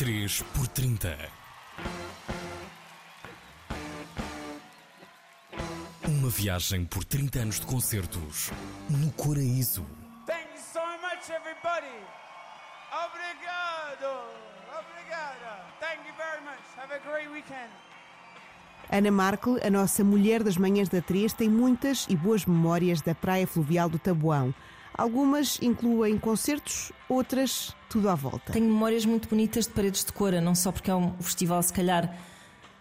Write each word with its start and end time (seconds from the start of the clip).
3 0.00 0.42
por 0.54 0.66
30 0.66 1.14
Uma 6.08 6.30
viagem 6.30 6.86
por 6.86 7.04
30 7.04 7.38
anos 7.38 7.60
de 7.60 7.66
concertos 7.66 8.50
no 8.88 9.12
Coraíso. 9.12 9.84
Thank 10.24 10.48
you 10.54 10.62
so 10.72 10.80
much, 11.02 11.28
everybody. 11.28 11.92
Obrigado. 12.90 14.24
Obrigada. 14.72 15.66
Thank 15.80 16.08
you 16.08 16.14
very 16.16 16.42
much. 16.46 16.64
Have 16.78 16.94
a 16.94 17.00
great 17.06 17.30
weekend. 17.30 17.68
Ana 18.90 19.10
Markel, 19.10 19.58
a 19.62 19.68
nossa 19.68 20.02
mulher 20.02 20.42
das 20.42 20.56
manhãs 20.56 20.88
da 20.88 21.02
3, 21.02 21.34
tem 21.34 21.50
muitas 21.50 22.06
e 22.08 22.16
boas 22.16 22.46
memórias 22.46 23.02
da 23.02 23.14
Praia 23.14 23.46
Fluvial 23.46 23.90
do 23.90 23.98
Taboão. 23.98 24.54
Algumas 24.96 25.58
incluem 25.62 26.18
concertos, 26.18 26.92
outras 27.08 27.74
tudo 27.88 28.08
à 28.08 28.14
volta. 28.14 28.52
Tenho 28.52 28.66
memórias 28.66 29.04
muito 29.04 29.28
bonitas 29.28 29.66
de 29.66 29.72
Paredes 29.72 30.04
de 30.04 30.12
Cora, 30.12 30.40
não 30.40 30.54
só 30.54 30.70
porque 30.70 30.90
é 30.90 30.94
um 30.94 31.12
festival, 31.20 31.62
se 31.62 31.72
calhar, 31.72 32.16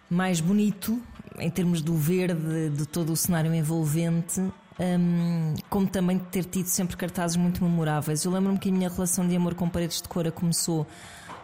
mais 0.09 0.39
bonito, 0.39 1.01
em 1.37 1.49
termos 1.49 1.81
do 1.81 1.95
verde, 1.95 2.69
de 2.69 2.85
todo 2.85 3.13
o 3.13 3.15
cenário 3.15 3.53
envolvente, 3.53 4.39
hum, 4.41 5.53
como 5.69 5.87
também 5.87 6.17
de 6.17 6.25
ter 6.25 6.45
tido 6.45 6.67
sempre 6.67 6.97
cartazes 6.97 7.37
muito 7.37 7.63
memoráveis. 7.63 8.23
Eu 8.23 8.31
lembro-me 8.31 8.59
que 8.59 8.69
a 8.69 8.71
minha 8.71 8.89
relação 8.89 9.27
de 9.27 9.35
amor 9.35 9.55
com 9.55 9.69
Paredes 9.69 10.01
de 10.01 10.07
Cora 10.07 10.31
começou 10.31 10.85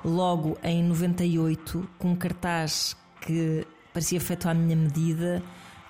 logo 0.03 0.57
em 0.63 0.83
98, 0.83 1.87
com 1.97 2.09
um 2.11 2.15
cartaz 2.15 2.95
que 3.21 3.65
parecia 3.93 4.21
feito 4.21 4.47
à 4.47 4.53
minha 4.53 4.75
medida. 4.75 5.41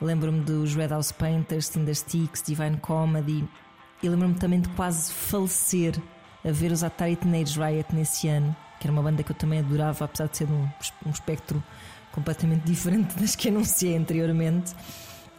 Lembro-me 0.01 0.41
dos 0.41 0.75
Red 0.75 0.89
House 0.89 1.11
Painters, 1.11 1.69
Tinder 1.69 1.95
Sticks, 1.95 2.41
Divine 2.41 2.77
Comedy. 2.77 3.47
E 4.05 4.09
lembro-me 4.09 4.35
também 4.35 4.61
de 4.61 4.69
quase 4.69 5.11
falecer 5.11 5.99
a 6.47 6.51
ver 6.51 6.71
os 6.71 6.83
Atari 6.83 7.15
Teenage 7.15 7.59
Riot 7.59 7.87
nesse 7.91 8.27
ano, 8.27 8.55
que 8.79 8.85
era 8.85 8.91
uma 8.93 9.01
banda 9.01 9.23
que 9.23 9.31
eu 9.31 9.35
também 9.35 9.57
adorava, 9.57 10.05
apesar 10.05 10.27
de 10.27 10.37
ser 10.37 10.47
um, 10.47 10.69
um 11.07 11.09
espectro 11.09 11.63
completamente 12.11 12.61
diferente 12.69 13.19
das 13.19 13.35
que 13.35 13.49
anunciei 13.49 13.97
anteriormente. 13.97 14.75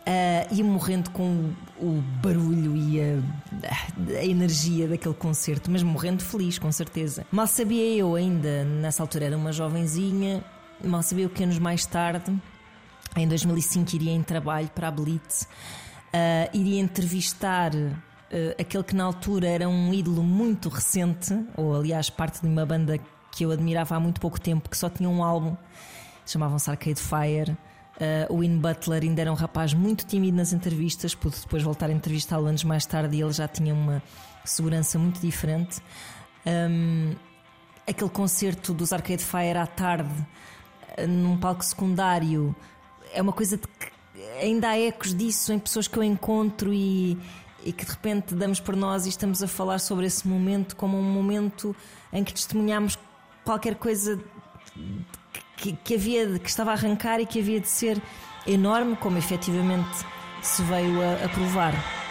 Uh, 0.04 0.64
morrendo 0.64 1.10
com 1.10 1.52
o, 1.78 2.02
barulho 2.20 2.76
e 2.76 3.00
a, 3.00 4.18
a, 4.18 4.24
energia 4.24 4.88
daquele 4.88 5.14
concerto, 5.14 5.70
mas 5.70 5.84
morrendo 5.84 6.24
feliz, 6.24 6.58
com 6.58 6.72
certeza. 6.72 7.24
Mal 7.30 7.46
sabia 7.46 7.96
eu 7.96 8.16
ainda, 8.16 8.64
nessa 8.64 9.00
altura 9.00 9.26
era 9.26 9.36
uma 9.36 9.52
jovenzinha, 9.52 10.44
mal 10.84 11.02
sabia 11.04 11.26
o 11.26 11.30
que 11.30 11.44
anos 11.44 11.60
mais 11.60 11.86
tarde, 11.86 12.36
em 13.16 13.28
2005, 13.28 13.94
iria 13.94 14.12
em 14.12 14.24
trabalho 14.24 14.68
para 14.74 14.88
a 14.88 14.90
Blitz, 14.90 15.42
uh, 15.42 16.56
iria 16.56 16.80
entrevistar 16.80 17.70
aquele 18.58 18.82
que 18.84 18.94
na 18.94 19.04
altura 19.04 19.46
era 19.46 19.68
um 19.68 19.92
ídolo 19.94 20.22
muito 20.22 20.68
recente, 20.68 21.32
ou 21.56 21.76
aliás 21.76 22.10
parte 22.10 22.40
de 22.40 22.46
uma 22.46 22.66
banda 22.66 22.98
que 23.36 23.44
eu 23.44 23.50
admirava 23.50 23.94
há 23.94 24.00
muito 24.00 24.20
pouco 24.20 24.40
tempo, 24.40 24.70
que 24.70 24.76
só 24.76 24.88
tinha 24.88 25.08
um 25.08 25.22
álbum, 25.22 25.56
chamavam-se 26.24 26.70
Arcade 26.70 27.00
Fire. 27.00 27.56
Uh, 27.96 28.34
o 28.34 28.38
Win 28.40 28.58
Butler 28.58 29.02
ainda 29.02 29.22
era 29.22 29.32
um 29.32 29.34
rapaz 29.34 29.72
muito 29.72 30.06
tímido 30.06 30.36
nas 30.36 30.52
entrevistas, 30.52 31.14
pude 31.14 31.40
depois 31.40 31.62
voltar 31.62 31.88
a 31.88 31.92
entrevistá-lo 31.92 32.46
anos 32.46 32.64
mais 32.64 32.84
tarde 32.84 33.16
e 33.16 33.22
ele 33.22 33.32
já 33.32 33.46
tinha 33.46 33.74
uma 33.74 34.02
segurança 34.44 34.98
muito 34.98 35.20
diferente. 35.20 35.80
Um, 36.46 37.14
aquele 37.86 38.10
concerto 38.10 38.74
dos 38.74 38.92
Arcade 38.92 39.24
Fire 39.24 39.58
à 39.58 39.66
tarde, 39.66 40.12
uh, 40.98 41.06
num 41.06 41.38
palco 41.38 41.64
secundário, 41.64 42.54
é 43.14 43.20
uma 43.20 43.32
coisa 43.32 43.56
de 43.56 43.62
que 43.66 43.96
ainda 44.42 44.70
há 44.70 44.78
ecos 44.78 45.14
disso 45.14 45.52
em 45.52 45.58
pessoas 45.58 45.88
que 45.88 45.98
eu 45.98 46.02
encontro 46.02 46.72
e, 46.72 47.18
e 47.66 47.72
que 47.72 47.84
de 47.84 47.90
repente 47.90 48.34
damos 48.34 48.60
por 48.60 48.76
nós 48.76 49.06
e 49.06 49.08
estamos 49.08 49.42
a 49.42 49.48
falar 49.48 49.80
sobre 49.80 50.06
esse 50.06 50.26
momento 50.26 50.76
como 50.76 50.96
um 50.96 51.02
momento 51.02 51.74
em 52.12 52.22
que 52.22 52.32
testemunhamos 52.32 52.96
qualquer 53.44 53.74
coisa 53.74 54.18
que, 55.56 55.72
que 55.72 55.94
havia 55.94 56.38
que 56.38 56.48
estava 56.48 56.70
a 56.70 56.74
arrancar 56.74 57.20
e 57.20 57.26
que 57.26 57.40
havia 57.40 57.60
de 57.60 57.68
ser 57.68 58.00
enorme, 58.46 58.94
como 58.96 59.18
efetivamente 59.18 60.06
se 60.40 60.62
veio 60.62 61.02
a, 61.02 61.24
a 61.24 61.28
provar. 61.28 62.05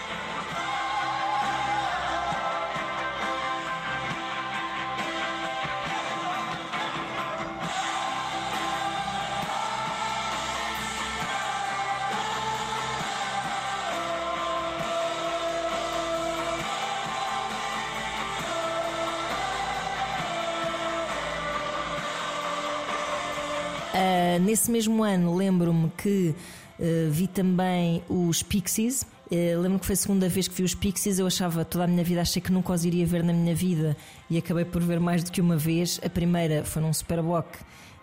Uh, 23.95 24.43
nesse 24.43 24.69
mesmo 24.69 25.03
ano, 25.03 25.33
lembro-me 25.33 25.89
que 25.97 26.35
uh, 26.77 27.09
vi 27.09 27.27
também 27.27 28.03
os 28.09 28.43
Pixies. 28.43 29.05
Uh, 29.31 29.59
lembro-me 29.59 29.79
que 29.79 29.85
foi 29.85 29.93
a 29.93 29.97
segunda 29.97 30.29
vez 30.29 30.47
que 30.47 30.55
vi 30.55 30.63
os 30.63 30.75
Pixies. 30.75 31.19
Eu 31.19 31.27
achava 31.27 31.65
toda 31.65 31.85
a 31.85 31.87
minha 31.87 32.03
vida, 32.03 32.21
achei 32.21 32.41
que 32.41 32.51
nunca 32.51 32.73
os 32.73 32.85
iria 32.85 33.05
ver 33.05 33.23
na 33.23 33.33
minha 33.33 33.55
vida 33.55 33.97
e 34.29 34.37
acabei 34.37 34.65
por 34.65 34.81
ver 34.81 34.99
mais 34.99 35.23
do 35.23 35.31
que 35.31 35.41
uma 35.41 35.57
vez. 35.57 35.99
A 36.03 36.09
primeira 36.09 36.63
foi 36.63 36.81
num 36.81 36.93
Superboc 36.93 37.47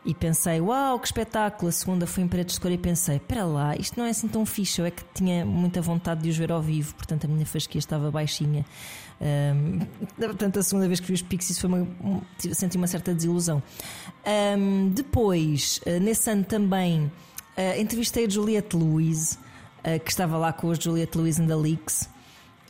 e 0.04 0.14
pensei, 0.14 0.60
uau, 0.60 0.98
que 0.98 1.06
espetáculo! 1.06 1.68
A 1.68 1.72
segunda 1.72 2.06
foi 2.06 2.24
em 2.24 2.28
Paredes 2.28 2.56
de 2.56 2.60
Cor 2.60 2.72
e 2.72 2.78
pensei, 2.78 3.16
espera 3.16 3.44
lá, 3.44 3.76
isto 3.76 3.98
não 3.98 4.04
é 4.04 4.10
assim 4.10 4.26
tão 4.26 4.44
fixe. 4.44 4.80
Eu 4.80 4.86
é 4.86 4.90
que 4.90 5.02
tinha 5.14 5.44
muita 5.46 5.80
vontade 5.80 6.22
de 6.22 6.28
os 6.28 6.36
ver 6.36 6.50
ao 6.50 6.60
vivo, 6.60 6.94
portanto 6.94 7.24
a 7.24 7.28
minha 7.28 7.46
fasquia 7.46 7.78
estava 7.78 8.10
baixinha. 8.10 8.64
Um, 9.20 9.86
portanto, 10.18 10.58
a 10.58 10.62
segunda 10.64 10.88
vez 10.88 10.98
que 10.98 11.06
vi 11.06 11.12
os 11.12 11.22
Pixies 11.22 11.56
foi 11.58 11.70
uma, 11.70 11.86
senti 12.52 12.76
uma 12.76 12.88
certa 12.88 13.14
desilusão. 13.14 13.62
Um, 14.58 14.88
depois, 14.88 15.80
uh, 15.86 16.00
nesse 16.00 16.28
ano 16.28 16.42
também, 16.42 17.04
uh, 17.04 17.80
entrevistei 17.80 18.26
a 18.26 18.28
Juliette 18.28 18.76
Lewis, 18.76 19.38
que 20.04 20.10
estava 20.10 20.36
lá 20.36 20.52
com 20.52 20.70
a 20.70 20.74
Juliette 20.74 21.16
Lewis 21.18 21.38
and 21.38 21.46
the 21.46 21.54
Leaks. 21.54 22.08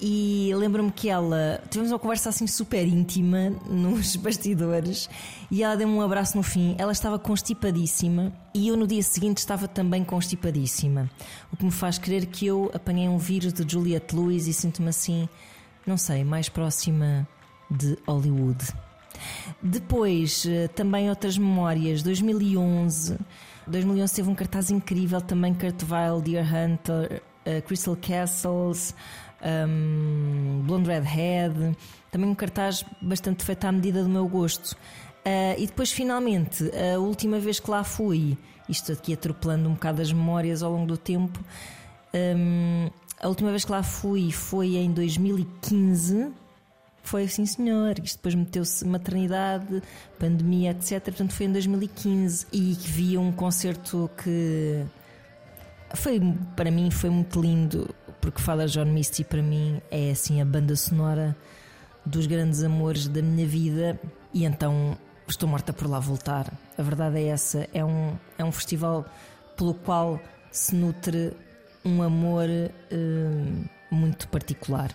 E 0.05 0.53
lembro-me 0.56 0.91
que 0.91 1.09
ela 1.09 1.62
tivemos 1.71 1.93
uma 1.93 1.99
conversa 1.99 2.31
assim 2.31 2.49
super 2.49 2.84
íntima 2.84 3.50
nos 3.71 4.17
bastidores 4.17 5.09
e 5.49 5.62
ela 5.62 5.77
deu-me 5.77 5.95
um 5.95 6.03
abraço 6.03 6.37
no 6.37 6.43
fim. 6.43 6.75
Ela 6.77 6.91
estava 6.91 7.21
constipadíssima 7.21 8.33
e 8.53 8.67
eu 8.67 8.77
no 8.77 8.84
dia 8.84 9.03
seguinte 9.03 9.39
estava 9.39 9.69
também 9.69 10.03
constipadíssima. 10.03 11.09
O 11.53 11.56
que 11.56 11.65
me 11.65 11.71
faz 11.71 11.99
crer 11.99 12.27
que 12.27 12.45
eu 12.45 12.69
apanhei 12.75 13.09
um 13.09 13.17
vírus 13.17 13.53
de 13.53 13.65
Juliette 13.71 14.17
Lewis 14.17 14.49
e 14.49 14.53
sinto-me 14.53 14.89
assim, 14.89 15.29
não 15.87 15.97
sei, 15.97 16.25
mais 16.25 16.49
próxima 16.49 17.29
de 17.71 17.97
Hollywood. 18.05 18.59
Depois, 19.62 20.47
eh, 20.47 20.69
também 20.69 21.09
outras 21.09 21.37
memórias. 21.38 22.03
2011. 22.03 23.19
2011 23.66 24.15
teve 24.15 24.31
um 24.31 24.34
cartaz 24.34 24.71
incrível 24.71 25.21
também: 25.21 25.56
Weill, 25.88 26.21
Deer 26.21 26.44
Hunter, 26.44 27.22
uh, 27.47 27.62
Crystal 27.62 27.97
Castles 27.97 28.94
um, 29.43 30.62
Blonde 30.65 30.88
Redhead, 30.88 31.77
também 32.11 32.31
um 32.31 32.34
cartaz 32.34 32.84
bastante 33.00 33.44
feito 33.44 33.65
à 33.65 33.72
medida 33.72 34.03
do 34.03 34.09
meu 34.09 34.27
gosto. 34.28 34.72
Uh, 35.25 35.59
e 35.59 35.66
depois, 35.66 35.93
finalmente, 35.93 36.71
a 36.94 36.99
última 36.99 37.38
vez 37.38 37.61
que 37.61 37.71
lá 37.71 37.84
fui, 37.84 38.37
isto 38.69 38.93
aqui 38.93 39.12
atropelando 39.15 39.69
um 39.69 39.75
bocado 39.75 40.03
as 40.03 40.12
memórias 40.12 40.62
ao 40.62 40.72
longo 40.72 40.87
do 40.87 40.97
tempo, 40.97 41.38
um, 42.15 42.91
a 43.21 43.28
última 43.28 43.50
vez 43.50 43.65
que 43.65 43.71
lá 43.71 43.82
fui 43.82 44.32
foi 44.32 44.77
em 44.77 44.93
2015. 44.93 46.32
Foi 47.02 47.24
assim, 47.24 47.44
senhor. 47.44 47.98
Isto 48.02 48.16
depois 48.18 48.34
meteu-se 48.34 48.86
maternidade, 48.86 49.82
pandemia, 50.18 50.70
etc. 50.70 51.02
Portanto, 51.02 51.32
foi 51.32 51.46
em 51.46 51.52
2015 51.52 52.46
e 52.52 52.72
vi 52.74 53.18
um 53.18 53.32
concerto 53.32 54.10
que 54.22 54.84
foi 55.94 56.20
para 56.56 56.70
mim 56.70 56.90
foi 56.90 57.10
muito 57.10 57.38
lindo 57.38 57.94
porque 58.18 58.40
Father 58.40 58.66
John 58.66 58.86
Misty 58.86 59.24
para 59.24 59.42
mim 59.42 59.80
é 59.90 60.10
assim 60.10 60.40
a 60.40 60.44
banda 60.44 60.74
sonora 60.74 61.36
dos 62.06 62.26
grandes 62.26 62.62
amores 62.62 63.08
da 63.08 63.20
minha 63.20 63.46
vida 63.46 64.00
e 64.32 64.44
então 64.44 64.96
estou 65.28 65.48
morta 65.48 65.72
por 65.72 65.88
lá 65.88 65.98
voltar. 65.98 66.52
A 66.76 66.82
verdade 66.82 67.19
é 67.19 67.26
essa, 67.28 67.69
é 67.72 67.84
um, 67.84 68.16
é 68.38 68.44
um 68.44 68.52
festival 68.52 69.05
pelo 69.56 69.75
qual 69.75 70.20
se 70.50 70.75
nutre 70.75 71.32
um 71.84 72.02
amor 72.02 72.48
uh, 72.48 73.69
muito 73.90 74.28
particular. 74.28 74.90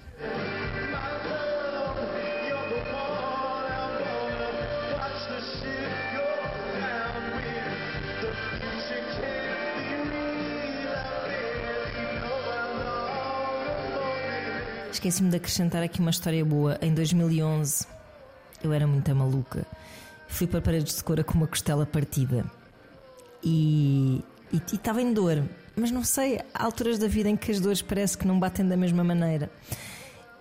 Esqueci-me 14.98 15.30
de 15.30 15.38
acrescentar 15.38 15.84
aqui 15.84 16.00
uma 16.00 16.10
história 16.10 16.44
boa. 16.44 16.76
Em 16.82 16.92
2011, 16.92 17.86
eu 18.64 18.74
era 18.74 18.88
muito 18.88 19.14
maluca. 19.14 19.64
Fui 20.28 20.48
para 20.48 20.60
Paredes 20.60 20.96
de 20.96 21.04
Cora 21.04 21.24
com 21.24 21.36
uma 21.36 21.46
costela 21.46 21.86
partida. 21.86 22.44
E 23.44 24.24
estava 24.74 25.00
em 25.00 25.14
dor. 25.14 25.44
Mas 25.76 25.92
não 25.92 26.04
sei, 26.04 26.42
há 26.52 26.64
alturas 26.64 26.98
da 26.98 27.08
vida 27.08 27.30
em 27.30 27.38
que 27.38 27.52
as 27.52 27.60
dores 27.60 27.80
parece 27.80 28.18
que 28.18 28.26
não 28.26 28.40
batem 28.40 28.68
da 28.68 28.76
mesma 28.76 29.04
maneira. 29.04 29.52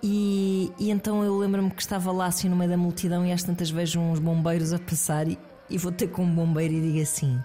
E, 0.02 0.72
e 0.78 0.90
então 0.90 1.22
eu 1.22 1.36
lembro-me 1.36 1.70
que 1.70 1.82
estava 1.82 2.10
lá 2.10 2.24
assim 2.24 2.48
no 2.48 2.56
meio 2.56 2.70
da 2.70 2.78
multidão 2.78 3.26
e 3.26 3.32
às 3.32 3.42
tantas 3.42 3.68
vejo 3.68 4.00
uns 4.00 4.18
bombeiros 4.18 4.72
a 4.72 4.78
passar 4.78 5.28
e, 5.28 5.38
e 5.68 5.76
vou 5.76 5.92
ter 5.92 6.06
com 6.06 6.24
um 6.24 6.34
bombeiro 6.34 6.72
e 6.72 6.80
digo 6.80 7.02
assim: 7.02 7.38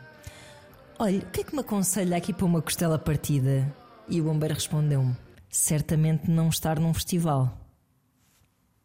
Olha, 0.98 1.19
o 1.19 1.25
que 1.25 1.42
é 1.42 1.44
que 1.44 1.54
me 1.54 1.60
aconselha 1.60 2.16
aqui 2.16 2.31
para 2.31 2.46
uma 2.46 2.62
costela 2.62 2.98
partida? 2.98 3.69
E 4.08 4.22
o 4.22 4.24
bombeiro 4.24 4.54
respondeu-me: 4.54 5.13
Certamente 5.51 6.31
não 6.31 6.48
estar 6.48 6.80
num 6.80 6.94
festival. 6.94 7.61